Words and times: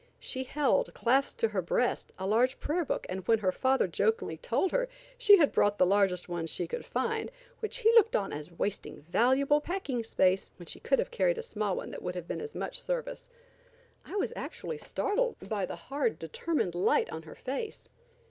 She 0.19 0.43
held, 0.45 0.91
clasped 0.95 1.39
to 1.41 1.49
her 1.49 1.61
breast. 1.61 2.11
a 2.17 2.25
large 2.25 2.59
prayer 2.59 2.83
book, 2.83 3.05
and 3.07 3.27
when 3.27 3.37
her 3.37 3.51
father 3.51 3.87
jokingly 3.87 4.35
told 4.35 4.71
her 4.71 4.89
she 5.15 5.37
had 5.37 5.51
bought 5.51 5.77
the 5.77 5.85
largest 5.85 6.27
one 6.27 6.47
she 6.47 6.65
could 6.65 6.83
find, 6.83 7.31
which 7.59 7.77
he 7.77 7.93
looked 7.93 8.15
on 8.15 8.33
as 8.33 8.49
wasting 8.51 9.05
valuable 9.09 9.61
packing 9.61 10.03
space, 10.03 10.49
when 10.57 10.65
she 10.65 10.79
could 10.79 10.97
have 10.97 11.11
carried 11.11 11.37
a 11.37 11.43
small 11.43 11.75
one 11.75 11.91
that 11.91 12.01
would 12.01 12.15
have 12.15 12.27
been 12.27 12.39
of 12.41 12.45
as 12.45 12.55
much 12.55 12.81
service, 12.81 13.29
I 14.03 14.15
was 14.15 14.33
actually 14.35 14.79
startled 14.79 15.35
by 15.47 15.67
the 15.67 15.75
hard, 15.75 16.17
determined 16.17 16.73
light 16.73 17.11
on 17.11 17.21
her 17.21 17.35
face. 17.35 17.87